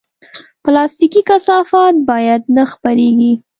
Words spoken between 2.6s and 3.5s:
خپرېږي.